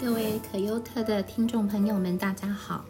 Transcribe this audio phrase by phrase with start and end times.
[0.00, 2.86] 各位可优特的听众朋友们，大家好！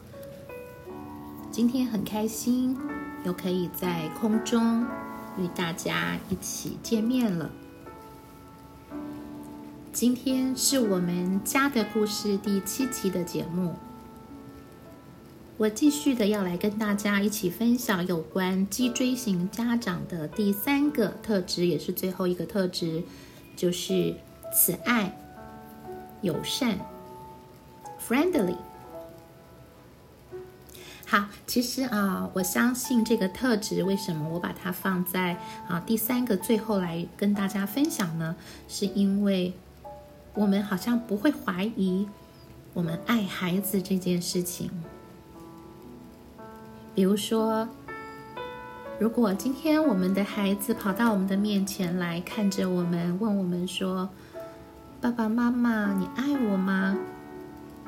[1.51, 2.79] 今天很开心，
[3.25, 4.87] 又可以在空中
[5.37, 7.51] 与大家一起见面了。
[9.93, 13.75] 今天是我们家的故事第七期的节目，
[15.57, 23.03] 我继续的要来跟大家一起分享有关脊椎型家长的第三个特质，也是最后一个特质，
[23.57, 24.15] 就是
[24.55, 25.13] 慈爱、
[26.23, 26.79] 友善。
[28.11, 28.57] Friendly，
[31.07, 35.37] 好，其实啊，我相信这个特质，为什么我把它放在
[35.69, 38.35] 啊第三个最后来跟大家分享呢？
[38.67, 39.55] 是因为
[40.35, 42.09] 我们好像不会怀疑
[42.75, 44.69] 我们爱孩子这件事情。
[46.97, 47.69] 比如说，
[48.99, 54.11] 如果今天我们的孩子跑到我们的面前来看着我们，问我们说
[55.01, 56.99] ：“爸爸妈妈，你爱我吗？”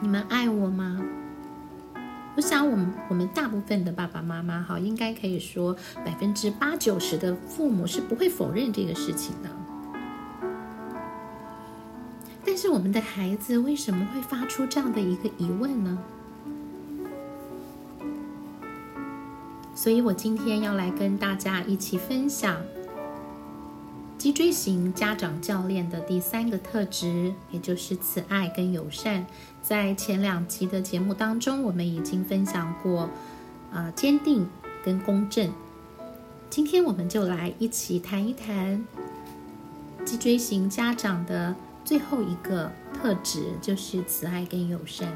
[0.02, 1.00] 你们爱我吗？
[2.34, 9.50] 我想，我们我们大部分的爸爸妈妈，哈，应该可以说百分之八九十的父母是不会否认这个事情的。
[12.44, 15.96] 但是，我们的孩子为什么会发出这样的一个疑问呢？
[19.72, 22.56] 所以我今天要来跟大家一起分享。
[24.18, 29.26] 脊椎型家长教练的第三个特质，也就是慈爱跟友善，
[29.62, 33.08] 在前两集的节目当中，我们已经分享过，
[33.72, 34.48] 啊，坚定
[34.84, 35.52] 跟公正。
[36.50, 38.84] 今天我们就来一起谈一谈
[40.04, 41.54] 脊椎型家长的
[41.84, 45.08] 最后一个特质，就是慈爱跟友善。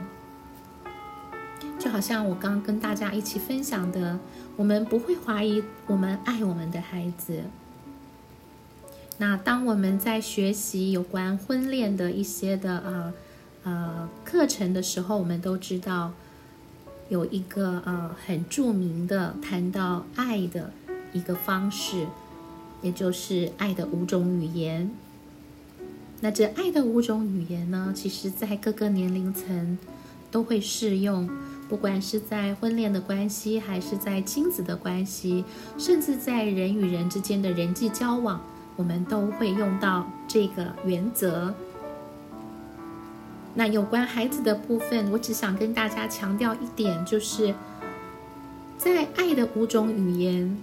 [1.79, 4.19] 就好像我刚刚跟大家一起分享的，
[4.57, 7.43] 我们不会怀疑我们爱我们的孩子。
[9.19, 13.13] 那当我们在学习有关婚恋的一些的呃
[13.67, 16.13] 呃课程的时候，我们都知道
[17.09, 20.71] 有一个呃很著名的谈到爱的
[21.13, 22.07] 一个方式，
[22.81, 24.91] 也就是爱的五种语言。
[26.21, 29.77] 那这爱的五种语言呢，其实在各个年龄层
[30.31, 31.29] 都会适用，
[31.69, 35.45] 不管是在婚恋的关系，还是在亲子的关系，
[35.77, 38.41] 甚至在人与人之间的人际交往。
[38.77, 41.53] 我们都会用到这个原则。
[43.57, 47.53] 那有关孩子的部分，我只想跟大家强调一点，就是
[48.79, 50.57] 在爱的五种语言，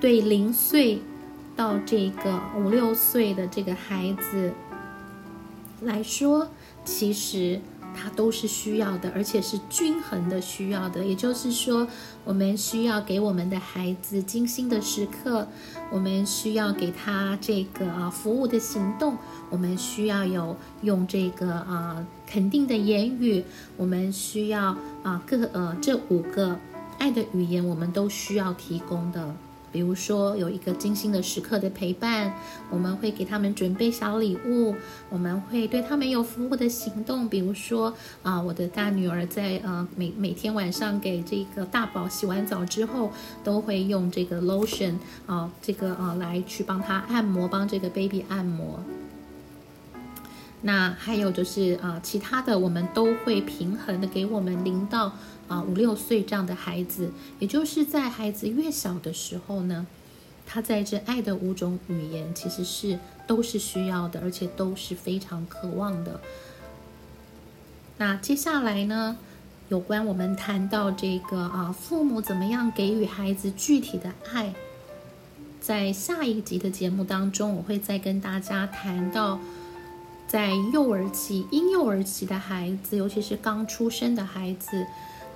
[0.00, 1.00] 对零岁
[1.54, 4.52] 到这个五六岁的这个孩子
[5.82, 6.48] 来说，
[6.84, 7.60] 其实。
[7.94, 11.04] 它都是需要的，而且是均衡的需要的。
[11.04, 11.86] 也就是说，
[12.24, 15.46] 我们需要给我们的孩子精心的时刻，
[15.90, 19.16] 我们需要给他这个啊服务的行动，
[19.50, 23.44] 我们需要有用这个啊肯定的言语，
[23.76, 26.58] 我们需要啊各呃这五个
[26.98, 29.34] 爱的语言，我们都需要提供的。
[29.70, 32.34] 比如说，有一个精心的时刻的陪伴，
[32.70, 34.74] 我们会给他们准备小礼物，
[35.08, 37.28] 我们会对他们有服务的行动。
[37.28, 37.92] 比如说，
[38.22, 43.10] 啊，我的大女儿在呃每每天晚上给这个大宝洗完澡之后，
[43.44, 44.94] 都会用这个 lotion
[45.26, 48.80] 啊，这个啊来去帮他按摩，帮这个 baby 按摩。
[50.62, 55.12] 那还有就是啊，其他的我们都会平衡的给我们零到。
[55.48, 59.86] 啊，五六岁这样的孩子，也就是在孩子越小的时候呢，
[60.46, 66.20] 他在这爱的五种语言其实是都是需要的，而且都是非常渴望的。
[67.96, 69.16] 那接下来呢，
[69.70, 74.52] 有关我们谈到这个啊，父母怎么样给予孩子具体的爱，
[75.62, 79.40] 在下一集的节目当中，我会再跟大家谈到，
[80.28, 84.86] 在幼儿期、婴幼儿期的孩子，尤其是刚出生的孩子。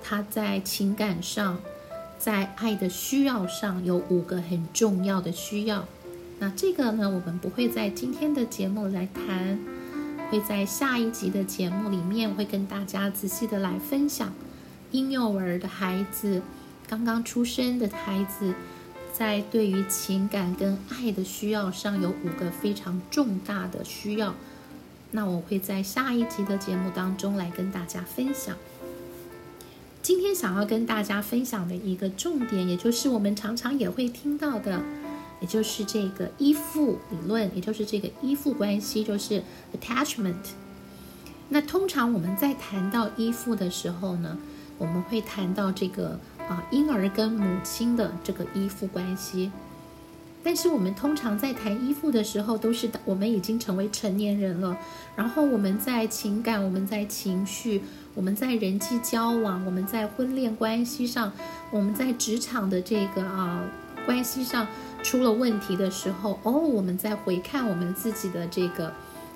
[0.03, 1.57] 他在情感上，
[2.19, 5.85] 在爱的需要上有五个很重要的需要。
[6.39, 9.57] 那这个呢，我们不会在今天的节目来谈，
[10.29, 14.31] 会在下一集的节目里面会跟大家仔细的来分享。
[14.91, 16.41] 婴幼儿的孩子，
[16.87, 18.53] 刚刚出生的孩子，
[19.11, 24.35] 在对于情感跟爱的需要上有五个非常重大的需要。
[25.15, 28.57] 那我会在下一集的节目当中来跟大家分享。
[30.01, 34.81] 今天想要跟大家分享的一个重点，也就是我们常常也会听到的，
[35.39, 39.43] 也就是这个依附理论，也就是这个依附关系，就是
[39.79, 40.33] attachment。
[41.49, 44.35] 那通常我们在谈到依附的时候呢，
[44.79, 46.19] 我们会谈到这个
[46.49, 49.51] 啊婴儿跟母亲的这个依附关系。
[50.43, 54.77] 但是我们通常在谈依附的时候，都是我们已经成为成年人了，
[55.15, 57.81] 然后我们在情感、我们在情绪、
[58.13, 61.31] 我们在人际交往、我们在婚恋关系上、
[61.71, 63.63] 我们在职场的这个啊
[64.05, 64.67] 关系上
[65.01, 68.93] 出了问题的时候，哦，我们在回看我们自己的这个。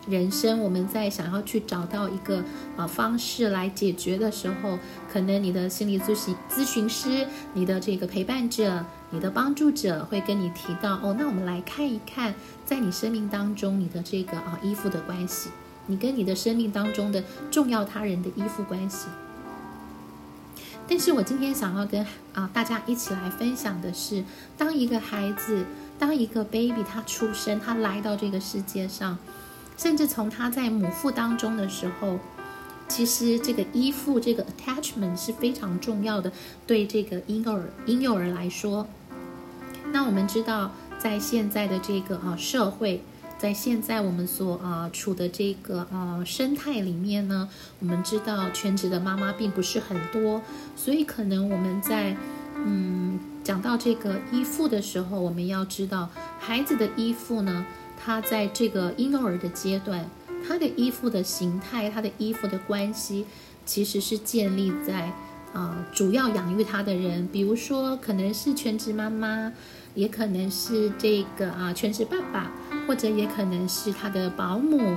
[0.10, 2.44] 人生，我们在想要去找到一个
[2.78, 4.80] 啊方式来解决的时候，
[5.12, 12.34] 可能你的心理咨询咨询师、你的这个陪伴者、你的帮助者会跟你提到哦，那我们来看一看，
[12.66, 15.50] 在你生命当中你的这个啊依附的关系，
[15.88, 17.22] 你跟你的生命当中的
[17.52, 19.08] 重要他人的依附关系。
[20.88, 24.24] 但是我今天想要跟啊大家一起来分享的是，
[24.58, 25.66] 当一个孩子，
[26.00, 29.18] 当一个 baby 他出生，他来到这个世界上。
[29.78, 32.20] 甚至从他在母腹当中的时候，
[32.90, 36.32] 其实这个依附、这个 attachment 是非常重要的。
[36.66, 38.88] 对这个婴儿、婴幼儿来说，
[39.92, 43.04] 那我们知道，在现在的这个啊社会，
[43.38, 47.48] 在现在我们所啊处的这个啊生态里面呢，
[47.80, 50.42] 我们知道全职的妈妈并不是很多，
[50.76, 52.18] 所以可能我们在
[52.56, 56.10] 嗯讲到这个依附的时候，我们要知道
[56.40, 57.66] 孩子的依附呢。
[58.08, 60.10] 他在这个婴幼儿的阶段，
[60.48, 63.26] 他的依附的形态，他的依附的关系，
[63.66, 65.12] 其实是建立在
[65.52, 69.52] 啊，主要养育他的人，比如说可能是全职妈妈，
[69.94, 72.54] 也可能是这个啊全职爸爸，
[72.88, 74.96] 或者也可能是他的保姆，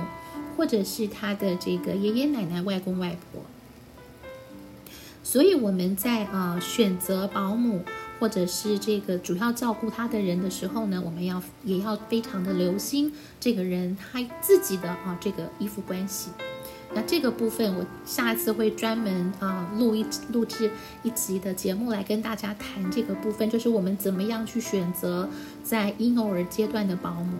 [0.55, 3.41] 或者是他的这个爷爷奶奶、外公外婆。
[5.21, 7.83] 所以我们在啊选择保姆。
[8.21, 16.29] 或者是这个主要照顾他的人的时候呢，我们要也要非常的留心这个人他自己的啊这个依附关系。
[16.93, 20.69] 那这个部分我下一次会专门啊录一录制
[21.01, 25.27] 一集的节目来跟大家谈这个部分，就是我们怎么样去选择
[25.63, 27.39] 在婴幼儿阶段的保姆。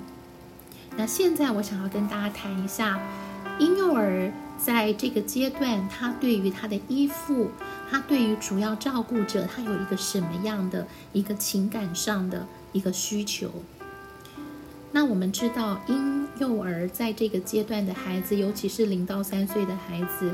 [0.97, 2.99] 那现在我想要跟大家谈一下
[3.59, 7.49] 婴幼儿在这个阶段，他对于他的依附。
[7.89, 13.51] 他对于主要照顾者，他有一个什么样的一个情感上的一个需求？
[14.93, 20.33] 那我们知道，婴幼儿在这个阶段的孩子，尤其是零到三岁的孩子，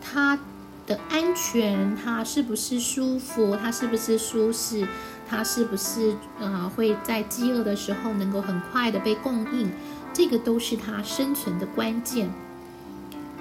[0.00, 0.38] 他
[0.86, 4.86] 的安全，他是不是舒服，他是不是舒适，
[5.28, 9.68] 他是不是呃会在饥饿的时候能够很快的被供应，
[10.12, 12.30] 这个都是他生存的关键。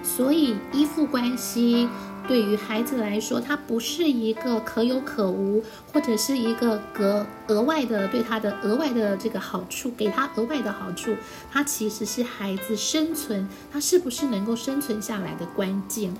[0.03, 1.88] 所以依附关系。
[2.27, 11.15] 对于孩子来说，它不是一个可有可无，或者是一个格额外的对他的额外的这个好处，给他额外的好处，
[11.51, 16.13] 它其实是孩子生存，他是不是能够生存下来的关键。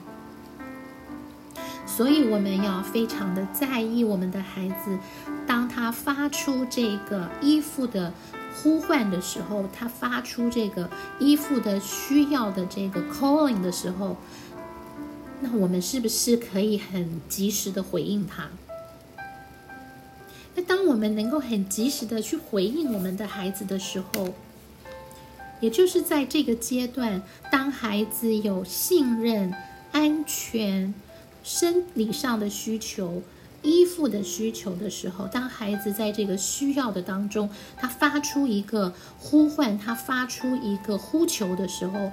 [1.86, 4.98] 所以我们要非常的在意我们的孩子，
[5.45, 8.12] 当他发出这个依附的
[8.53, 10.89] 呼唤的时候，他发出这个
[11.19, 14.18] 依附的需要的这个 calling 的时候。
[15.44, 18.50] 那我们是不是可以很及时的回应他？
[20.53, 24.33] 那当我们能够很及时的去回应我们的孩子的时候，
[25.59, 29.51] 也就是在这个阶段，当孩子有信任、
[29.92, 30.94] 安全、
[31.44, 33.24] 生理上的需求、
[33.62, 42.12] 依附的需求的时候，当孩子在这个需要的当中，他发出一个呼唤，他发出一个呼求的时候，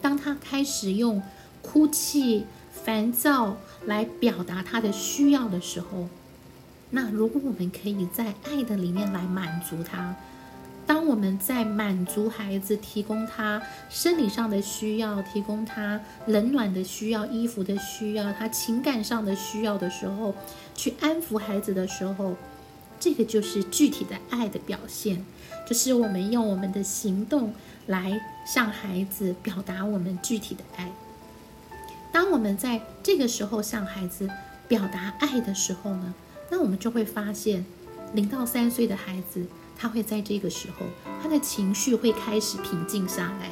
[0.00, 1.22] 当他开始用。
[1.62, 6.08] 哭泣、烦躁来表达他的需要的时候，
[6.88, 10.16] 那如果我们可以在爱的里面来满足他，
[10.90, 20.34] 当我们在满足孩子、提供他生理上的需要、提供他冷暖的需要、衣服的需要、他情感上的需要的时候，
[20.74, 22.34] 去安抚孩子的时候，
[22.98, 25.24] 这个就是具体的爱的表现，
[25.64, 27.54] 就是我们用我们的行动
[27.86, 30.90] 来向孩子表达我们具体的爱。
[32.10, 34.28] 当我们在这个时候向孩子
[34.66, 36.12] 表达爱的时候呢，
[36.50, 37.64] 那我们就会发现，
[38.12, 39.46] 零到三岁的孩子，
[39.80, 40.84] 他会在这个时候，
[41.22, 43.50] 他的情绪会开始平静下来，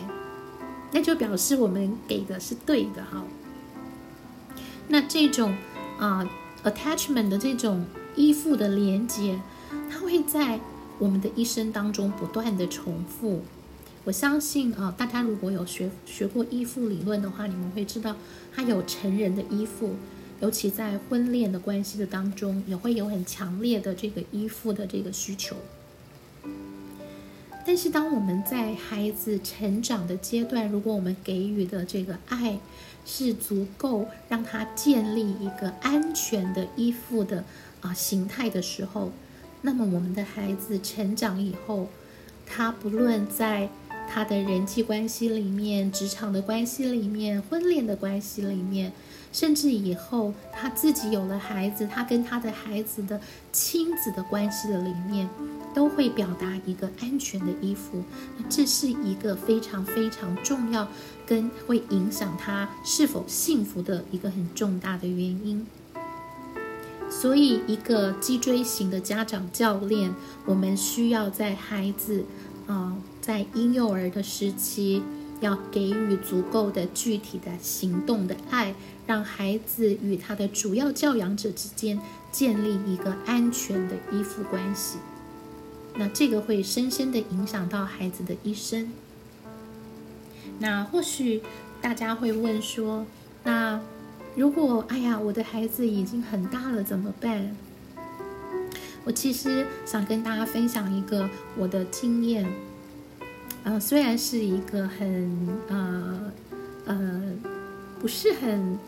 [0.92, 3.25] 那就表示我们给的是对的哈。
[4.88, 5.56] 那这种
[5.99, 6.28] 啊
[6.64, 9.40] attachment 的这种依附的连接，
[9.90, 10.61] 它会在
[10.99, 13.42] 我们的一生当中不断的重复。
[14.04, 18.14] 我相信啊，大家如果有学学过依附理论的话，你们会知道，
[18.54, 19.97] 它有成人的依附，
[20.40, 25.56] 尤其在婚恋的关系的当中，也会有很强烈的这个依附的这个需求。
[27.68, 32.58] 但是，当我们在孩子成长的阶段，如果我们给予的这个爱
[33.04, 37.44] 是足够让他建立一个安全的依附的
[37.82, 39.12] 啊形态的时候，
[39.60, 41.90] 那么我们的孩子成长以后，
[42.46, 43.68] 他不论在
[44.12, 48.92] 他的人际关系里面、职场的关系里面、婚恋的关系里面，
[49.32, 53.20] 甚至以后他自己有了孩子，他跟他的孩子的
[53.52, 55.28] 亲子的关系的里面，
[55.74, 58.02] 都会表达一个安全的依附。
[58.38, 60.88] 那这是一个非常非常重要，
[61.26, 65.66] 跟会影响他是否幸福的一个很重大的原因。
[67.10, 72.24] 所以，一个脊椎型的家长教练，我们需要在孩子，
[72.66, 72.94] 啊，
[73.28, 75.02] 在婴幼儿的时期，
[75.40, 78.75] 要给予足够的具体的行动的爱，
[79.06, 82.00] 让孩子与他的主要教养者之间
[82.32, 84.97] 建立一个安全的依附关系。
[85.97, 88.90] 那这个会深深的影响到孩子的一生。
[90.58, 91.42] 那或许
[91.82, 93.04] 大家会问说，
[93.44, 93.78] 那？
[94.37, 97.54] 如果哎呀，我的孩子已经很大了，怎么办？
[99.04, 102.50] 我其实想跟大家分享一个我的经验，
[103.64, 106.32] 呃，虽然是一个很呃
[106.86, 107.22] 呃
[108.00, 108.78] 不是很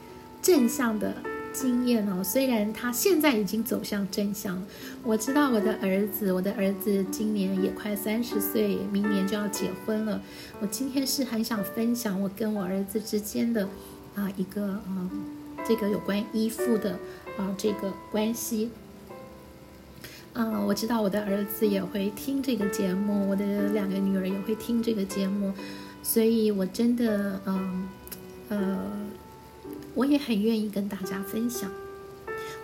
[0.41, 1.15] 正向的
[1.53, 4.63] 经验哦，虽然他现在已经走向正向。
[5.03, 10.21] 我知道我的儿子，我的儿子今年也快三十岁，明年就要结婚了。
[10.61, 13.69] 我今天是很想分享我跟我儿子之间的
[14.15, 15.11] 啊一个啊。
[15.63, 16.93] 这个有关依附的
[17.37, 18.71] 啊，这个关系，
[20.35, 25.53] 嗯，我知道我的儿子也会听这个节目，我的两个女儿也会听这个节目，
[26.03, 27.89] 所以我真的，嗯，
[28.49, 28.79] 呃，
[29.95, 31.71] 我也很愿意跟大家分享。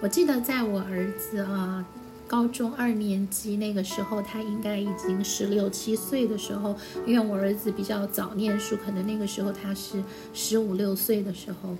[0.00, 1.85] 我记得在我儿子啊
[2.28, 11.76] 高中二年级那个时候，他应该已经十六七岁的时候，因为我儿子比较早念书，可能那个时候他是十五六岁的时候。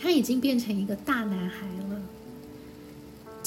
[0.00, 1.87] 他已经变成一个大男孩了。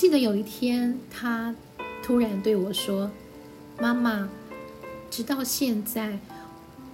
[0.01, 1.53] 记得有一天，他
[2.01, 3.11] 突然对我说
[3.79, 4.27] ：“妈妈，
[5.11, 6.17] 直到现在，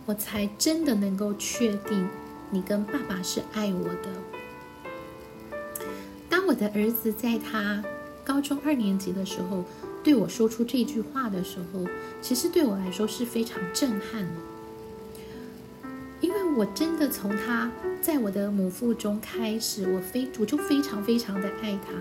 [0.05, 2.05] 我才真的能够确定
[2.51, 4.09] 你跟爸爸是爱我的。”
[6.27, 7.81] 当我的儿子在他
[8.25, 9.63] 高中二年级的时候
[10.03, 11.85] 对我说出这句话的时候，
[12.21, 14.33] 其实对我来说是非常震撼的。
[16.19, 17.71] 因为我真的从他
[18.01, 21.93] 在我的母腹中开始，我非我就非常非常的爱他，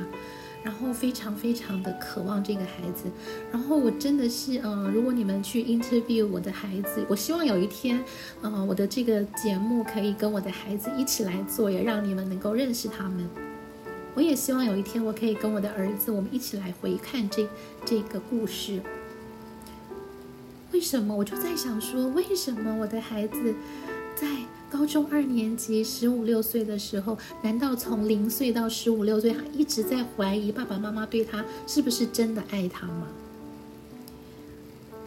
[0.67, 3.05] 然后非常非常的渴望这个孩子，
[3.53, 8.03] 然后我真的是，嗯，如果你们去 interview 我的孩子，我希望有一天，
[8.43, 13.29] 嗯，我的这个节目可以跟我的孩子一起来做，也让你们能够认识他们。
[14.17, 17.49] 我也希望有一天我可以跟我的儿子，我们一起来回看这
[17.85, 18.81] 这个故事。
[20.73, 21.15] 为什么？
[21.15, 23.55] 我就在想说，为什么我的孩子？
[24.17, 24.27] 在
[24.71, 33.07] 高中二年级十五六岁的时候，难道从零岁到十五六岁，他一直在怀疑爸爸妈妈对他是不是真的爱他吗？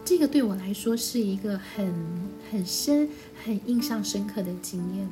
[0.04, 1.92] 这个对我来说是一个很
[2.50, 3.08] 很深、
[3.44, 5.08] 很印象深刻的经验。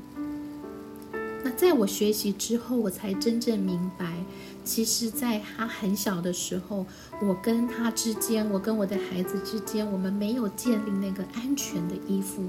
[1.45, 4.25] 那在我学习之后，我才真正明白，
[4.65, 6.85] 其实在他很小的时候，
[7.23, 12.43] 我跟他之间，我跟我的孩子之间，我们没有建立那个安全的依附。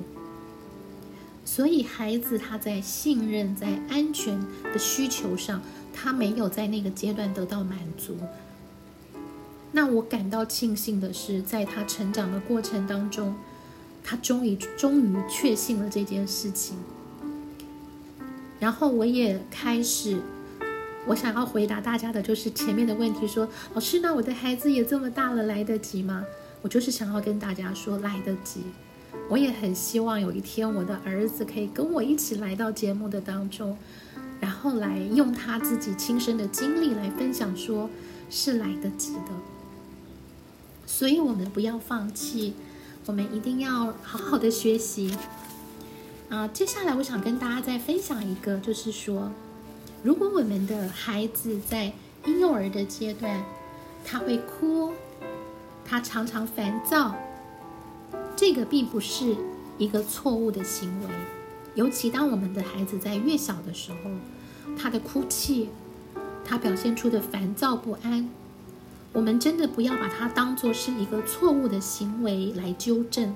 [1.52, 4.40] 所以，孩子他在信任、在安全
[4.72, 5.60] 的需求上，
[5.92, 8.16] 他没有在那个阶段得到满足。
[9.72, 13.36] 那我感到庆幸的是，在他成长的过程当中，
[14.04, 16.78] 他终于、终于确信了这件事情。
[18.60, 20.22] 然后，我也开始，
[21.08, 26.24] 我想要回答大家的就是前面的问题：说，老师，那我的孩子也这么大了，来得及吗？
[26.62, 28.62] 我就是想要跟大家说，来得及。
[29.30, 33.78] 我也很希望有一天我的儿子可以跟我一起来到节目的当中，
[34.40, 37.90] 然后来用他自己亲身的经历来分享，说
[38.30, 39.32] 是来得及的。
[40.86, 42.56] 所以，我们不要放弃，
[43.06, 45.16] 我们一定要好好的学习。
[46.30, 49.32] 啊，接下来我想跟大家再分享一个，就是说，
[50.04, 51.94] 如果我们的孩子在
[52.26, 53.44] 婴幼儿的阶段，
[54.04, 54.92] 他会哭，
[55.86, 57.16] 他常常烦躁。
[58.40, 59.36] 这个并不是
[59.78, 61.08] 一个错误的行为，
[61.76, 63.98] 尤其当我们的孩子在越小的时候，
[64.78, 65.68] 他的哭泣，
[66.46, 68.30] 他表现出的烦躁不安，
[69.12, 73.36] 我们真的不要把它当做是一个错误的行为来纠正，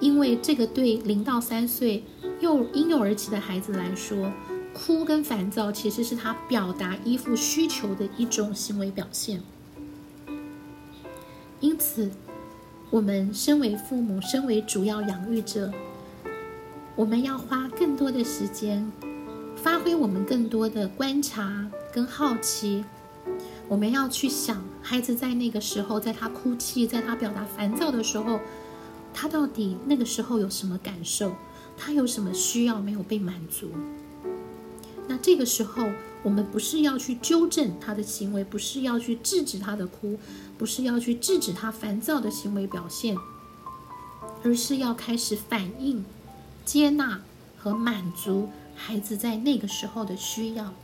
[0.00, 2.02] 因为这个对零到三岁
[2.40, 4.32] 幼婴幼儿期的孩子来说，
[4.74, 9.40] 哭跟烦躁其实是他表达依附需求的一种行为表现，
[11.60, 12.10] 因此。
[12.88, 15.72] 我们身为父母，身为主要养育者，
[16.94, 18.90] 我们要花更多的时间，
[19.56, 22.84] 发挥我们更多的观察跟好奇。
[23.68, 28.38] 我们要去想孩子在那个时候，在他哭泣，在他表达烦躁的时候，
[29.12, 31.32] 他到底那个时候有什么感受？
[31.76, 33.70] 他有什么需要没有被满足？
[35.08, 35.82] 那这个时候，
[36.26, 40.18] 我们不是要去纠正他的行为，不是要去制止他的哭，
[40.58, 43.16] 不是要去制止他烦躁的行为表现，
[44.42, 46.04] 而是要开始反应、
[46.64, 47.20] 接纳
[47.56, 50.74] 和满足孩子在那个时候的需要。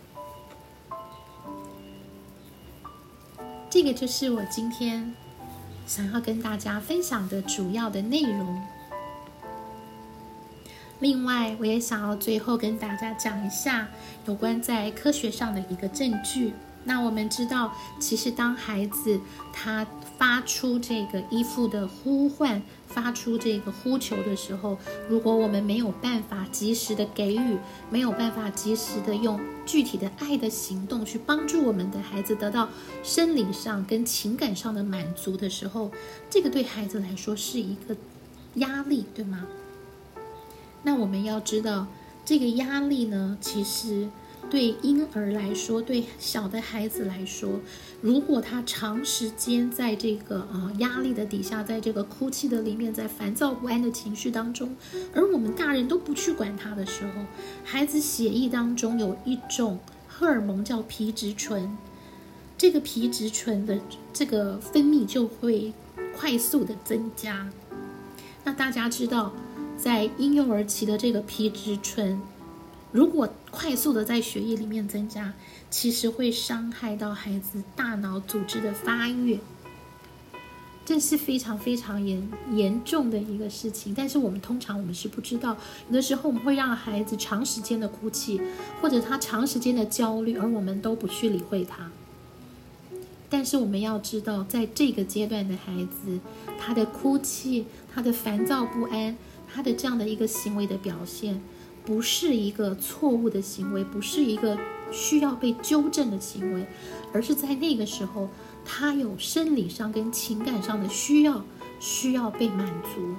[3.69, 5.13] 这个就是我今天
[5.89, 8.63] 想要跟大家分享的主要的内容。
[11.03, 13.89] 另外，我也想要最后跟大家讲一下
[14.25, 16.53] 有关在科学上的一个证据。
[16.85, 19.21] 那我们知道，其实当孩子
[19.53, 19.85] 他
[20.17, 24.79] 发出这个依附的呼唤、发出这个呼求的时候，
[25.09, 27.59] 如果我们没有办法及时的给予，
[27.91, 32.69] 没有办法及时的用具体的爱的行动去帮助我们的孩子得到
[33.03, 35.91] 生理上跟情感上的满足的时候，
[36.31, 37.97] 这个对孩子来说是一个
[38.55, 39.45] 压力，对吗？
[40.85, 41.87] 那我们要知道，
[42.25, 44.09] 这个压力呢，其实
[44.51, 47.61] 对婴儿来说，对小的孩子来说，
[48.01, 54.75] 如果他长时间在这个啊压力的底下，在这个哭泣的里面，在烦躁不安的情绪当中，
[55.15, 57.23] 而我们大人都不去管他的时候，
[57.65, 61.79] 孩子血液当中有一种荷尔蒙叫皮质醇，
[62.59, 63.79] 这个皮质醇的
[64.13, 65.73] 这个分泌就会
[66.17, 67.49] 快速的增加。
[68.43, 69.33] 那大家知道。
[69.77, 72.21] 在婴幼儿期的这个皮质醇，
[72.93, 75.33] 如果快速的在血液里面增加，
[75.71, 79.39] 其实会伤害到孩子大脑组织的发育，
[80.85, 83.93] 这是非常非常严严重的一个事情。
[83.93, 85.57] 但是我们通常我们是不知道，
[85.89, 88.41] 有的时候我们会让孩子长时间的哭泣，
[88.81, 91.91] 或者他长时间的焦虑，而我们都不去理会他。
[93.29, 96.21] 但是我们要知道，在这个阶段的孩子，
[96.59, 99.17] 他的哭泣，他的烦躁不安。
[99.53, 101.41] 他的这样的一个行为的表现，
[101.85, 104.57] 不是一个错误的行为，不是一个
[104.91, 106.67] 需要被纠正的行为，
[107.13, 108.29] 而是在那个时候，
[108.65, 111.45] 他有生理上跟情感上的需要，
[111.81, 113.15] 需要被满足。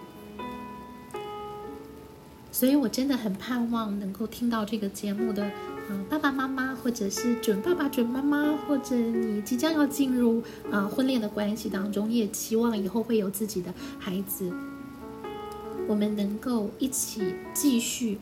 [2.51, 10.41] 所以我真的很盼望能够听到这个节目的，啊爸爸妈妈，或者是准爸爸、准妈妈，或者你即将要进入
[10.71, 14.51] 啊婚恋的关系当中，你也期望以后会有自己的孩子。
[15.87, 18.17] 我们能够一起继续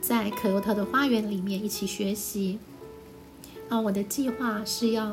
[0.00, 2.58] 在可优特的花园里面一起学习
[3.68, 3.78] 啊！
[3.78, 5.04] 我的计划是要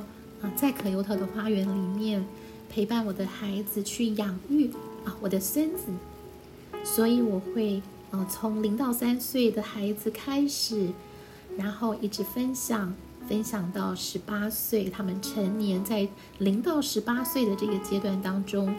[0.41, 2.26] 啊，在可优特的花园里面
[2.69, 4.72] 陪伴我的孩子去养育
[5.04, 5.84] 啊我的孙子，
[6.84, 10.89] 所以我会啊从零到三岁的孩子开始，
[11.58, 12.96] 然后一直分享
[13.28, 18.74] 分享到十八岁，他们成年，在零到十八岁的这个阶段当中，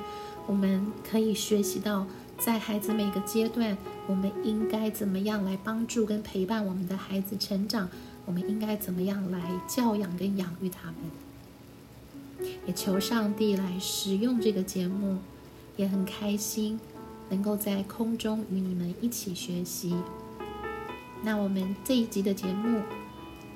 [0.46, 2.06] 我们可以学习到。
[2.44, 3.74] 在孩子每个阶段，
[4.07, 7.88] 我们应该怎么样来帮助跟陪伴我们的孩子成长？
[8.26, 12.50] 我们应该怎么样来教养跟养育他们？
[12.66, 15.16] 也求上帝来使用这个节目，
[15.76, 16.78] 也很开心
[17.30, 19.96] 能够在空中与你们一起学习。
[21.22, 22.83] 那我们这一集的节目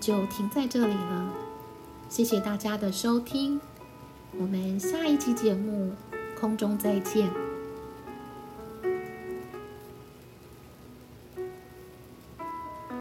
[0.01, 1.35] 就停在这里了，
[2.09, 3.61] 谢谢大家的收听，
[4.39, 5.93] 我们下一期节目
[6.41, 7.48] 空中再见。